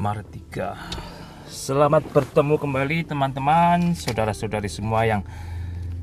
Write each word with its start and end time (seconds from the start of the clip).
Martika. 0.00 0.80
Selamat 1.44 2.00
bertemu 2.08 2.56
kembali 2.56 3.04
teman-teman, 3.04 3.92
saudara-saudari 3.92 4.72
semua 4.72 5.04
yang 5.04 5.20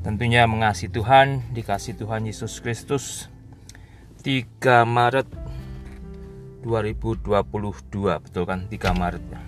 tentunya 0.06 0.46
mengasihi 0.46 0.86
Tuhan, 0.86 1.42
dikasih 1.50 1.98
Tuhan 1.98 2.22
Yesus 2.22 2.62
Kristus. 2.62 3.26
3 4.22 4.86
Maret 4.86 5.26
2022, 6.62 8.22
betul 8.22 8.44
kan? 8.46 8.70
3 8.70 8.94
Maret 8.94 9.24
ya. 9.34 9.40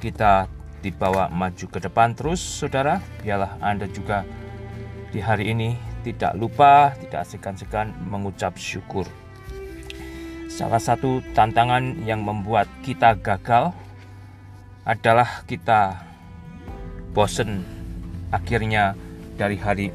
Kita 0.00 0.32
dibawa 0.80 1.28
maju 1.28 1.66
ke 1.68 1.76
depan 1.76 2.16
terus, 2.16 2.40
saudara. 2.40 3.04
Biarlah 3.20 3.60
Anda 3.60 3.84
juga 3.84 4.24
di 5.12 5.20
hari 5.20 5.52
ini 5.52 5.76
tidak 6.08 6.40
lupa, 6.40 6.96
tidak 7.04 7.28
segan-segan 7.28 7.92
mengucap 8.08 8.56
syukur 8.56 9.04
Salah 10.58 10.82
satu 10.82 11.22
tantangan 11.38 12.02
yang 12.02 12.26
membuat 12.26 12.66
kita 12.82 13.14
gagal 13.14 13.70
adalah 14.82 15.46
kita 15.46 16.02
bosen 17.14 17.62
akhirnya 18.34 18.98
dari 19.38 19.54
hari 19.54 19.94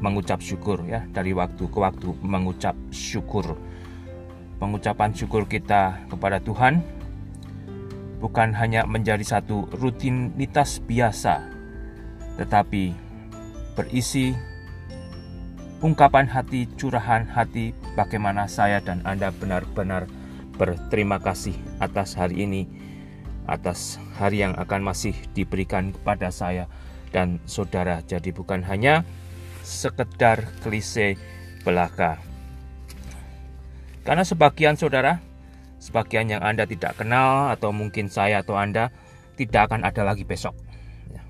mengucap 0.00 0.40
syukur 0.40 0.80
ya, 0.88 1.04
dari 1.12 1.36
waktu 1.36 1.60
ke 1.60 1.76
waktu 1.76 2.08
mengucap 2.24 2.72
syukur. 2.88 3.52
Pengucapan 4.56 5.12
syukur 5.12 5.44
kita 5.44 6.00
kepada 6.08 6.40
Tuhan 6.40 6.80
bukan 8.24 8.56
hanya 8.56 8.88
menjadi 8.88 9.20
satu 9.20 9.68
rutinitas 9.76 10.80
biasa, 10.88 11.44
tetapi 12.40 12.96
berisi 13.76 14.32
ungkapan 15.78 16.26
hati, 16.26 16.66
curahan 16.74 17.26
hati, 17.30 17.70
bagaimana 17.94 18.50
saya 18.50 18.82
dan 18.82 18.98
Anda 19.06 19.30
benar-benar 19.30 20.10
berterima 20.58 21.22
kasih 21.22 21.54
atas 21.78 22.18
hari 22.18 22.42
ini, 22.42 22.62
atas 23.46 24.02
hari 24.18 24.42
yang 24.42 24.58
akan 24.58 24.82
masih 24.82 25.14
diberikan 25.38 25.94
kepada 25.94 26.34
saya 26.34 26.66
dan 27.14 27.38
saudara. 27.46 28.02
Jadi 28.02 28.34
bukan 28.34 28.66
hanya 28.66 29.06
sekedar 29.62 30.50
klise 30.66 31.14
belaka. 31.62 32.18
Karena 34.02 34.24
sebagian 34.26 34.74
saudara, 34.74 35.22
sebagian 35.78 36.32
yang 36.32 36.42
Anda 36.42 36.66
tidak 36.66 36.98
kenal 36.98 37.54
atau 37.54 37.70
mungkin 37.70 38.10
saya 38.10 38.42
atau 38.42 38.58
Anda 38.58 38.90
tidak 39.38 39.70
akan 39.70 39.86
ada 39.86 40.02
lagi 40.02 40.26
besok. 40.26 40.58
Ya. 41.12 41.22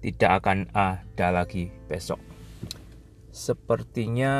Tidak 0.00 0.30
akan 0.40 0.72
ada 0.72 1.28
lagi 1.28 1.68
besok. 1.90 2.27
Sepertinya 3.28 4.34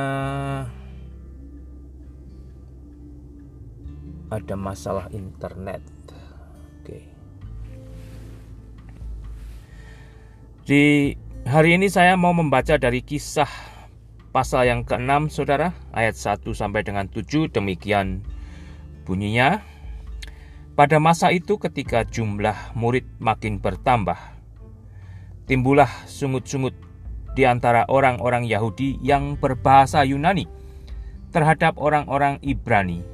ada 4.28 4.55
masalah 4.56 5.08
internet. 5.12 5.84
Oke. 6.81 7.05
Di 10.69 11.16
hari 11.48 11.81
ini 11.81 11.89
saya 11.89 12.16
mau 12.16 12.36
membaca 12.36 12.77
dari 12.77 13.00
kisah 13.00 13.48
pasal 14.33 14.69
yang 14.69 14.84
ke-6 14.84 15.33
Saudara, 15.33 15.72
ayat 15.97 16.16
1 16.16 16.44
sampai 16.53 16.84
dengan 16.84 17.09
7 17.09 17.48
demikian 17.48 18.25
bunyinya. 19.09 19.64
Pada 20.77 21.03
masa 21.03 21.34
itu 21.34 21.59
ketika 21.59 22.06
jumlah 22.06 22.55
murid 22.78 23.03
makin 23.19 23.59
bertambah, 23.59 24.14
timbullah 25.50 25.91
sungut-sungut 26.06 26.88
di 27.39 27.47
antara 27.47 27.86
orang-orang 27.86 28.50
Yahudi 28.50 28.98
yang 28.98 29.39
berbahasa 29.39 30.03
Yunani 30.03 30.50
terhadap 31.31 31.78
orang-orang 31.78 32.42
Ibrani. 32.42 33.06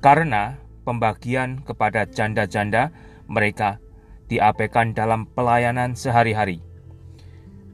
Karena 0.00 0.56
pembagian 0.88 1.60
kepada 1.68 2.08
janda-janda 2.08 2.88
mereka 3.28 3.76
diabaikan 4.32 4.96
dalam 4.96 5.28
pelayanan 5.28 5.92
sehari-hari. 5.92 6.64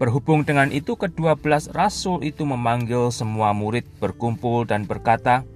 Berhubung 0.02 0.42
dengan 0.42 0.74
itu, 0.74 0.98
kedua 0.98 1.38
belas 1.38 1.70
rasul 1.70 2.26
itu 2.26 2.42
memanggil 2.42 3.14
semua 3.14 3.54
murid 3.54 3.86
berkumpul 4.02 4.66
dan 4.66 4.82
berkata, 4.82 5.46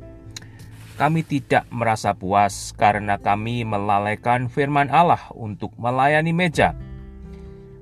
"Kami 0.94 1.26
tidak 1.26 1.66
merasa 1.75 2.14
puas 2.14 2.70
karena 2.78 3.19
kami 3.19 3.66
melalaikan 3.66 4.46
firman 4.46 4.86
Allah 4.86 5.26
untuk 5.34 5.75
melayani 5.75 6.30
meja." 6.30 6.78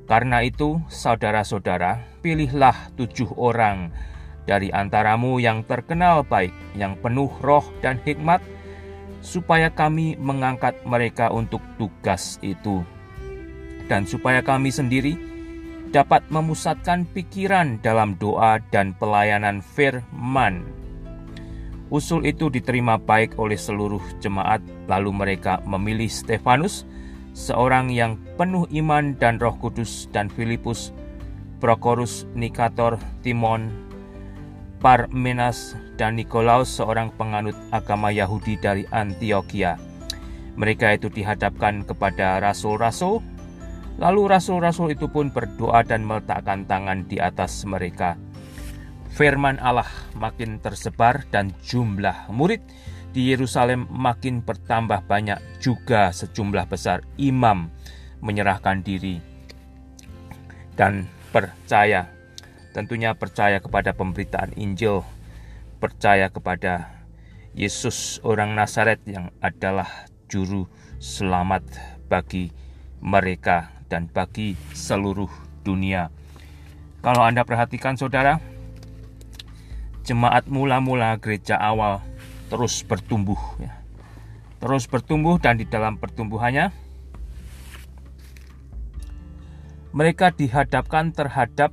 Karena 0.06 0.38
itu, 0.46 0.78
saudara-saudara, 0.86 1.98
pilihlah 2.22 2.94
tujuh 2.94 3.34
orang 3.34 3.90
dari 4.46 4.70
antaramu 4.70 5.42
yang 5.42 5.66
terkenal 5.66 6.22
baik, 6.22 6.54
yang 6.78 6.94
penuh 7.02 7.26
roh 7.42 7.66
dan 7.82 7.98
hikmat, 8.06 8.38
supaya 9.18 9.66
kami 9.74 10.14
mengangkat 10.14 10.78
mereka 10.86 11.34
untuk 11.34 11.58
tugas 11.74 12.38
itu, 12.46 12.86
dan 13.90 14.06
supaya 14.06 14.38
kami 14.46 14.70
sendiri 14.70 15.18
dapat 15.90 16.22
memusatkan 16.30 17.02
pikiran 17.10 17.82
dalam 17.82 18.14
doa 18.14 18.62
dan 18.70 18.94
pelayanan 18.94 19.58
firman. 19.58 20.62
Usul 21.90 22.26
itu 22.30 22.46
diterima 22.46 22.98
baik 22.98 23.38
oleh 23.42 23.58
seluruh 23.58 24.02
jemaat, 24.22 24.62
lalu 24.86 25.10
mereka 25.10 25.58
memilih 25.66 26.10
Stefanus 26.10 26.86
seorang 27.36 27.92
yang 27.92 28.16
penuh 28.40 28.64
iman 28.72 29.12
dan 29.20 29.36
roh 29.36 29.52
kudus 29.60 30.08
dan 30.08 30.32
Filipus, 30.32 30.96
Prokorus, 31.60 32.24
Nikator, 32.32 32.96
Timon, 33.20 33.68
Parmenas, 34.80 35.76
dan 36.00 36.16
Nikolaus 36.16 36.72
seorang 36.72 37.12
penganut 37.12 37.56
agama 37.68 38.08
Yahudi 38.08 38.56
dari 38.56 38.88
Antioquia. 38.88 39.76
Mereka 40.56 40.96
itu 40.96 41.12
dihadapkan 41.12 41.84
kepada 41.84 42.40
rasul-rasul, 42.40 43.20
lalu 44.00 44.32
rasul-rasul 44.32 44.96
itu 44.96 45.04
pun 45.04 45.28
berdoa 45.28 45.84
dan 45.84 46.08
meletakkan 46.08 46.64
tangan 46.64 47.04
di 47.04 47.20
atas 47.20 47.68
mereka. 47.68 48.16
Firman 49.12 49.60
Allah 49.60 49.88
makin 50.16 50.60
tersebar 50.60 51.24
dan 51.28 51.52
jumlah 51.64 52.32
murid 52.32 52.60
di 53.16 53.32
Yerusalem 53.32 53.88
makin 53.88 54.44
bertambah 54.44 55.08
banyak 55.08 55.40
juga 55.56 56.12
sejumlah 56.12 56.68
besar 56.68 57.00
imam 57.16 57.72
menyerahkan 58.20 58.84
diri 58.84 59.24
dan 60.76 61.08
percaya. 61.32 62.12
Tentunya 62.76 63.16
percaya 63.16 63.56
kepada 63.56 63.96
pemberitaan 63.96 64.52
Injil, 64.60 65.00
percaya 65.80 66.28
kepada 66.28 66.92
Yesus 67.56 68.20
orang 68.20 68.52
Nazaret 68.52 69.00
yang 69.08 69.32
adalah 69.40 69.88
juru 70.28 70.68
selamat 71.00 71.64
bagi 72.12 72.52
mereka 73.00 73.72
dan 73.88 74.12
bagi 74.12 74.60
seluruh 74.76 75.32
dunia. 75.64 76.12
Kalau 77.00 77.24
Anda 77.24 77.48
perhatikan 77.48 77.96
saudara, 77.96 78.44
jemaat 80.04 80.52
mula-mula 80.52 81.16
gereja 81.16 81.56
awal 81.56 82.04
terus 82.46 82.82
bertumbuh 82.86 83.38
ya. 83.58 83.74
Terus 84.56 84.88
bertumbuh 84.88 85.36
dan 85.36 85.60
di 85.60 85.68
dalam 85.68 86.00
pertumbuhannya 86.00 86.72
mereka 89.96 90.28
dihadapkan 90.32 91.12
terhadap 91.12 91.72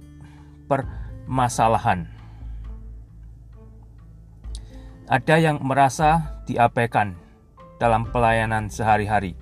permasalahan. 0.71 2.07
Ada 5.11 5.35
yang 5.39 5.59
merasa 5.59 6.39
diabaikan 6.47 7.19
dalam 7.75 8.07
pelayanan 8.07 8.71
sehari-hari. 8.71 9.35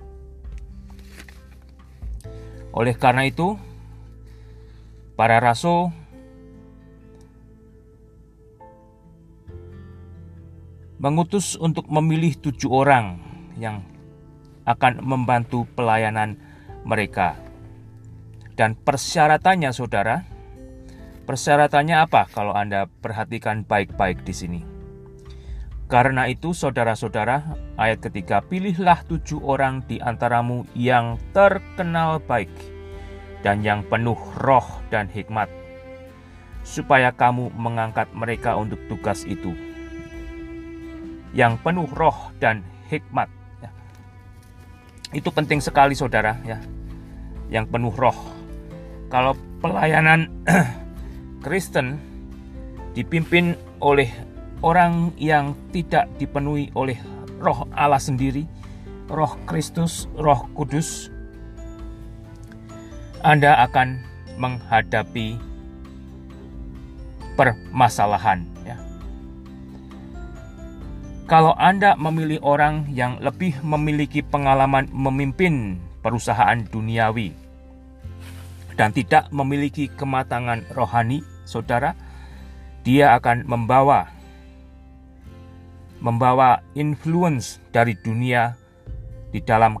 Oleh 2.74 2.98
karena 2.98 3.30
itu, 3.30 3.54
para 5.14 5.38
rasul 5.38 5.94
mengutus 11.02 11.58
untuk 11.58 11.90
memilih 11.90 12.38
tujuh 12.38 12.70
orang 12.70 13.18
yang 13.58 13.82
akan 14.62 15.02
membantu 15.02 15.66
pelayanan 15.74 16.38
mereka. 16.86 17.34
Dan 18.54 18.78
persyaratannya, 18.78 19.74
saudara, 19.74 20.22
persyaratannya 21.26 21.98
apa 21.98 22.30
kalau 22.30 22.54
Anda 22.54 22.86
perhatikan 22.86 23.66
baik-baik 23.66 24.22
di 24.22 24.30
sini? 24.30 24.60
Karena 25.90 26.30
itu, 26.30 26.54
saudara-saudara, 26.54 27.50
ayat 27.74 27.98
ketiga, 27.98 28.38
pilihlah 28.38 29.02
tujuh 29.10 29.42
orang 29.42 29.82
di 29.90 29.98
antaramu 29.98 30.62
yang 30.78 31.18
terkenal 31.34 32.22
baik 32.22 32.54
dan 33.42 33.66
yang 33.66 33.82
penuh 33.90 34.16
roh 34.38 34.78
dan 34.86 35.10
hikmat, 35.10 35.50
supaya 36.62 37.10
kamu 37.10 37.50
mengangkat 37.58 38.06
mereka 38.14 38.54
untuk 38.54 38.78
tugas 38.86 39.26
itu 39.26 39.71
yang 41.32 41.56
penuh 41.60 41.88
roh 41.92 42.32
dan 42.38 42.60
hikmat. 42.88 43.28
Ya. 43.60 43.70
Itu 45.16 45.32
penting 45.32 45.60
sekali 45.64 45.96
saudara 45.96 46.36
ya, 46.44 46.60
yang 47.48 47.68
penuh 47.68 47.92
roh. 47.92 48.16
Kalau 49.08 49.36
pelayanan 49.60 50.28
Kristen 51.44 52.00
dipimpin 52.92 53.56
oleh 53.80 54.08
orang 54.62 55.10
yang 55.18 55.56
tidak 55.72 56.08
dipenuhi 56.20 56.70
oleh 56.76 56.96
roh 57.42 57.66
Allah 57.74 57.98
sendiri, 57.98 58.46
Roh 59.10 59.34
Kristus, 59.44 60.06
Roh 60.14 60.46
Kudus, 60.54 61.10
Anda 63.20 63.58
akan 63.66 64.00
menghadapi 64.38 65.36
permasalahan. 67.34 68.51
Kalau 71.32 71.56
Anda 71.56 71.96
memilih 71.96 72.44
orang 72.44 72.92
yang 72.92 73.16
lebih 73.24 73.56
memiliki 73.64 74.20
pengalaman 74.20 74.92
memimpin 74.92 75.80
perusahaan 76.04 76.60
duniawi 76.60 77.32
dan 78.76 78.92
tidak 78.92 79.32
memiliki 79.32 79.88
kematangan 79.88 80.60
rohani, 80.76 81.24
saudara, 81.48 81.96
dia 82.84 83.16
akan 83.16 83.48
membawa 83.48 84.12
membawa 86.04 86.60
influence 86.76 87.64
dari 87.72 87.96
dunia 87.96 88.52
di 89.32 89.40
dalam 89.40 89.80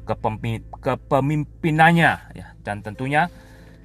kepemimpinannya 0.80 2.12
ya. 2.32 2.56
Dan 2.64 2.80
tentunya 2.80 3.28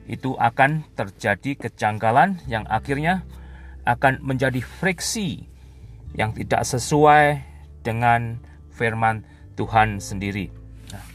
itu 0.07 0.39
akan 0.39 0.87
terjadi 0.95 1.67
kejanggalan 1.67 2.39
yang 2.47 2.63
akhirnya 2.71 3.27
akan 3.83 4.23
menjadi 4.23 4.63
friksi 4.63 5.43
yang 6.15 6.31
tidak 6.31 6.63
sesuai 6.63 7.56
dengan 7.87 8.43
firman 8.75 9.23
Tuhan 9.55 10.03
sendiri. 10.03 10.51
Nah, 10.91 11.05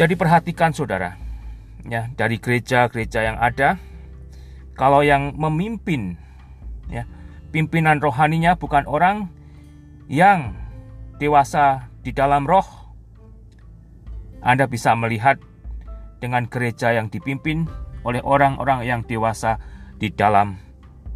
jadi 0.00 0.16
perhatikan 0.16 0.72
saudara, 0.72 1.20
ya 1.84 2.08
dari 2.16 2.40
gereja-gereja 2.40 3.20
yang 3.28 3.36
ada, 3.36 3.76
kalau 4.72 5.04
yang 5.04 5.36
memimpin, 5.36 6.16
ya 6.88 7.04
pimpinan 7.52 8.00
rohaninya 8.00 8.56
bukan 8.56 8.88
orang 8.88 9.28
yang 10.08 10.56
dewasa 11.20 11.92
di 12.00 12.16
dalam 12.16 12.48
roh. 12.48 12.64
Anda 14.40 14.64
bisa 14.64 14.96
melihat 14.96 15.36
dengan 16.20 16.48
gereja 16.48 16.96
yang 16.96 17.12
dipimpin 17.12 17.68
oleh 18.04 18.20
orang-orang 18.24 18.84
yang 18.84 19.00
dewasa 19.04 19.60
di 19.96 20.12
dalam 20.12 20.60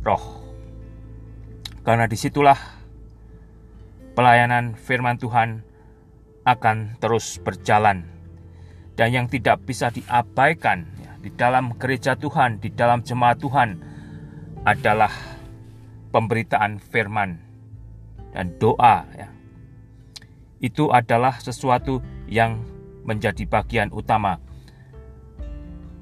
roh. 0.04 0.44
Karena 1.84 2.08
di 2.08 2.16
situlah 2.16 2.77
pelayanan 4.18 4.74
firman 4.74 5.14
Tuhan 5.14 5.62
akan 6.42 6.98
terus 6.98 7.38
berjalan. 7.38 8.02
Dan 8.98 9.14
yang 9.14 9.26
tidak 9.30 9.62
bisa 9.62 9.94
diabaikan 9.94 10.90
ya, 10.98 11.14
di 11.22 11.30
dalam 11.38 11.70
gereja 11.78 12.18
Tuhan, 12.18 12.58
di 12.58 12.74
dalam 12.74 13.06
jemaat 13.06 13.38
Tuhan 13.38 13.78
adalah 14.66 15.14
pemberitaan 16.10 16.82
firman 16.82 17.38
dan 18.34 18.58
doa 18.58 19.06
ya. 19.14 19.30
Itu 20.58 20.90
adalah 20.90 21.38
sesuatu 21.38 22.02
yang 22.26 22.58
menjadi 23.06 23.46
bagian 23.46 23.94
utama. 23.94 24.42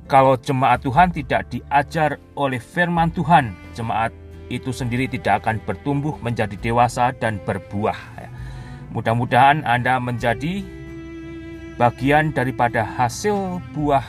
Kalau 0.08 0.40
jemaat 0.40 0.80
Tuhan 0.80 1.12
tidak 1.12 1.52
diajar 1.52 2.16
oleh 2.32 2.64
firman 2.64 3.12
Tuhan, 3.12 3.52
jemaat 3.76 4.16
itu 4.48 4.70
sendiri 4.70 5.10
tidak 5.10 5.42
akan 5.44 5.58
bertumbuh 5.66 6.14
menjadi 6.22 6.54
dewasa 6.58 7.10
dan 7.16 7.42
berbuah. 7.42 7.98
Ya. 8.18 8.28
Mudah-mudahan 8.94 9.66
Anda 9.66 9.98
menjadi 9.98 10.62
bagian 11.76 12.32
daripada 12.32 12.86
hasil 12.86 13.60
buah 13.74 14.04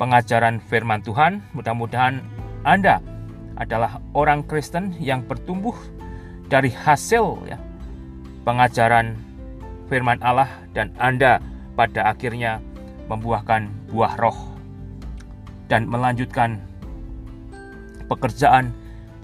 pengajaran 0.00 0.58
firman 0.64 1.04
Tuhan. 1.04 1.44
Mudah-mudahan 1.52 2.24
Anda 2.64 2.98
adalah 3.54 4.02
orang 4.16 4.42
Kristen 4.48 4.96
yang 4.98 5.22
bertumbuh 5.22 5.76
dari 6.50 6.72
hasil 6.72 7.46
ya, 7.46 7.58
pengajaran 8.42 9.14
firman 9.86 10.18
Allah 10.24 10.50
dan 10.74 10.90
Anda 10.98 11.38
pada 11.78 12.10
akhirnya 12.10 12.58
membuahkan 13.06 13.68
buah 13.92 14.16
roh 14.16 14.38
dan 15.68 15.88
melanjutkan 15.88 16.60
pekerjaan 18.08 18.72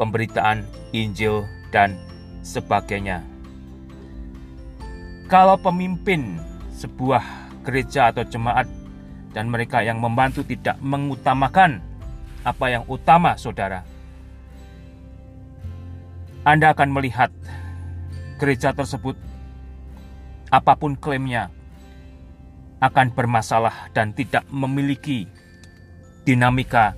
pemberitaan 0.01 0.65
Injil 0.97 1.45
dan 1.69 2.01
sebagainya. 2.41 3.21
Kalau 5.29 5.61
pemimpin 5.61 6.41
sebuah 6.73 7.21
gereja 7.61 8.09
atau 8.09 8.25
jemaat 8.25 8.65
dan 9.37 9.53
mereka 9.53 9.85
yang 9.85 10.01
membantu 10.01 10.41
tidak 10.41 10.81
mengutamakan 10.81 11.85
apa 12.41 12.67
yang 12.73 12.89
utama, 12.89 13.37
saudara, 13.37 13.85
anda 16.43 16.73
akan 16.73 16.89
melihat 16.89 17.29
gereja 18.41 18.73
tersebut, 18.73 19.15
apa 20.49 20.73
pun 20.81 20.97
klaimnya, 20.97 21.53
akan 22.81 23.13
bermasalah 23.13 23.93
dan 23.93 24.17
tidak 24.17 24.49
memiliki 24.49 25.29
dinamika 26.25 26.97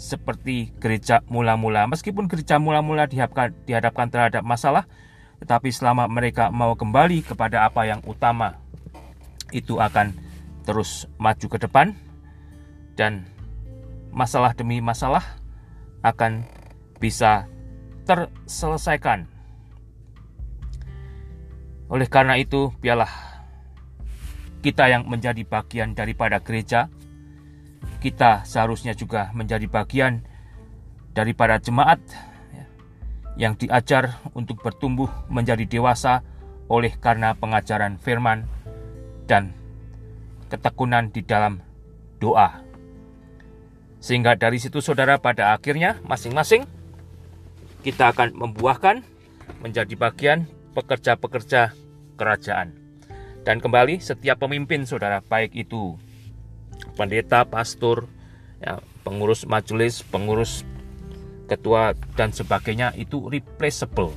seperti 0.00 0.72
gereja 0.80 1.20
mula-mula. 1.28 1.84
Meskipun 1.84 2.24
gereja 2.24 2.56
mula-mula 2.56 3.04
dihadapkan, 3.04 4.08
terhadap 4.08 4.40
masalah, 4.40 4.88
tetapi 5.44 5.68
selama 5.68 6.08
mereka 6.08 6.48
mau 6.48 6.72
kembali 6.72 7.20
kepada 7.20 7.68
apa 7.68 7.84
yang 7.84 8.00
utama, 8.08 8.56
itu 9.52 9.76
akan 9.76 10.16
terus 10.64 11.04
maju 11.20 11.46
ke 11.52 11.58
depan 11.60 11.92
dan 12.96 13.28
masalah 14.08 14.56
demi 14.56 14.80
masalah 14.80 15.22
akan 16.00 16.48
bisa 16.96 17.44
terselesaikan. 18.08 19.28
Oleh 21.92 22.08
karena 22.08 22.40
itu, 22.40 22.72
biarlah 22.80 23.10
kita 24.64 24.88
yang 24.88 25.04
menjadi 25.10 25.42
bagian 25.44 25.92
daripada 25.92 26.38
gereja, 26.40 26.88
kita 28.00 28.48
seharusnya 28.48 28.96
juga 28.96 29.28
menjadi 29.36 29.68
bagian 29.68 30.24
daripada 31.12 31.60
jemaat 31.60 32.00
ya, 32.54 32.64
yang 33.36 33.54
diajar 33.56 34.20
untuk 34.32 34.62
bertumbuh 34.64 35.10
menjadi 35.28 35.66
dewasa 35.68 36.24
oleh 36.70 36.94
karena 36.96 37.34
pengajaran 37.34 37.98
firman 37.98 38.46
dan 39.26 39.52
ketekunan 40.48 41.10
di 41.10 41.22
dalam 41.22 41.62
doa. 42.22 42.62
Sehingga 44.00 44.34
dari 44.34 44.56
situ 44.56 44.80
saudara 44.80 45.20
pada 45.20 45.52
akhirnya 45.52 46.00
masing-masing 46.08 46.64
kita 47.84 48.12
akan 48.12 48.32
membuahkan 48.32 49.04
menjadi 49.60 49.92
bagian 49.96 50.48
pekerja-pekerja 50.72 51.74
kerajaan. 52.16 52.76
Dan 53.44 53.60
kembali 53.60 54.00
setiap 54.00 54.40
pemimpin 54.40 54.84
saudara 54.84 55.24
baik 55.24 55.56
itu 55.56 55.96
pendeta, 57.00 57.48
pastor, 57.48 58.04
ya, 58.60 58.76
pengurus 59.00 59.48
majelis, 59.48 60.04
pengurus 60.04 60.68
ketua 61.48 61.96
dan 62.20 62.28
sebagainya 62.36 62.92
itu 63.00 63.24
replaceable. 63.32 64.12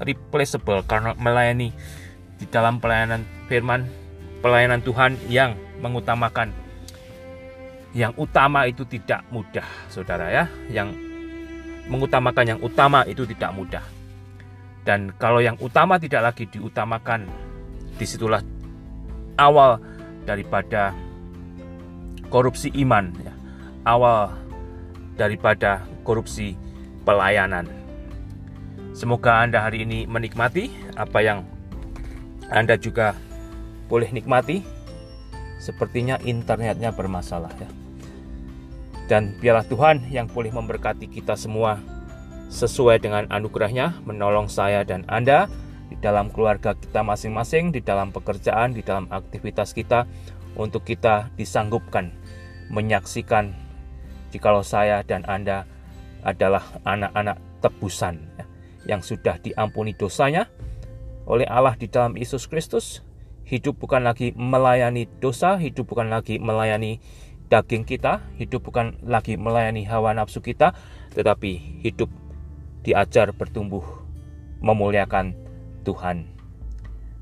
Replaceable 0.00 0.80
karena 0.88 1.12
melayani 1.20 1.76
di 2.40 2.48
dalam 2.48 2.80
pelayanan 2.80 3.28
firman, 3.52 3.84
pelayanan 4.40 4.80
Tuhan 4.80 5.20
yang 5.28 5.52
mengutamakan 5.84 6.56
yang 7.92 8.16
utama 8.16 8.64
itu 8.64 8.88
tidak 8.88 9.20
mudah, 9.28 9.68
saudara 9.92 10.32
ya. 10.32 10.44
Yang 10.72 10.96
mengutamakan 11.92 12.56
yang 12.56 12.60
utama 12.64 13.04
itu 13.04 13.28
tidak 13.28 13.52
mudah. 13.52 13.84
Dan 14.82 15.12
kalau 15.20 15.44
yang 15.44 15.60
utama 15.60 16.00
tidak 16.00 16.32
lagi 16.32 16.48
diutamakan, 16.48 17.28
di 18.00 18.06
situlah 18.08 18.40
awal 19.36 19.78
daripada 20.24 20.96
korupsi 22.32 22.72
iman, 22.80 23.12
ya. 23.20 23.36
awal 23.84 24.32
daripada 25.20 25.84
korupsi 26.00 26.56
pelayanan. 27.04 27.68
Semoga 28.96 29.44
Anda 29.44 29.60
hari 29.60 29.84
ini 29.84 30.08
menikmati 30.08 30.72
apa 30.96 31.20
yang 31.20 31.44
Anda 32.48 32.80
juga 32.80 33.12
boleh 33.92 34.08
nikmati. 34.08 34.64
Sepertinya 35.60 36.18
internetnya 36.24 36.90
bermasalah 36.90 37.52
ya. 37.60 37.70
Dan 39.06 39.36
biarlah 39.38 39.68
Tuhan 39.68 40.08
yang 40.10 40.26
boleh 40.26 40.50
memberkati 40.50 41.06
kita 41.06 41.38
semua 41.38 41.78
sesuai 42.50 42.98
dengan 42.98 43.30
anugerahnya 43.30 44.02
menolong 44.02 44.50
saya 44.50 44.82
dan 44.82 45.06
Anda 45.06 45.46
di 45.86 46.00
dalam 46.00 46.32
keluarga 46.32 46.74
kita 46.74 47.04
masing-masing, 47.04 47.70
di 47.70 47.84
dalam 47.84 48.10
pekerjaan, 48.10 48.74
di 48.74 48.82
dalam 48.82 49.06
aktivitas 49.12 49.76
kita 49.76 50.08
untuk 50.56 50.84
kita 50.84 51.32
disanggupkan 51.36 52.12
menyaksikan 52.72 53.52
jikalau 54.32 54.64
saya 54.64 55.04
dan 55.04 55.24
Anda 55.28 55.68
adalah 56.24 56.64
anak-anak 56.88 57.36
tebusan 57.60 58.24
ya, 58.40 58.44
yang 58.96 59.02
sudah 59.04 59.38
diampuni 59.38 59.92
dosanya 59.92 60.48
oleh 61.28 61.46
Allah 61.46 61.76
di 61.76 61.86
dalam 61.86 62.18
Yesus 62.18 62.48
Kristus. 62.48 63.04
Hidup 63.42 63.76
bukan 63.76 64.06
lagi 64.06 64.32
melayani 64.32 65.10
dosa, 65.20 65.60
hidup 65.60 65.92
bukan 65.92 66.08
lagi 66.08 66.40
melayani 66.40 67.02
daging 67.52 67.84
kita, 67.84 68.24
hidup 68.40 68.64
bukan 68.64 68.96
lagi 69.04 69.36
melayani 69.36 69.84
hawa 69.84 70.16
nafsu 70.16 70.40
kita, 70.40 70.72
tetapi 71.12 71.84
hidup 71.84 72.08
diajar 72.80 73.34
bertumbuh 73.36 73.84
memuliakan 74.64 75.36
Tuhan. 75.84 76.32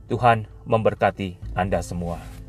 Tuhan 0.07 0.47
memberkati 0.69 1.41
Anda 1.59 1.83
semua. 1.83 2.40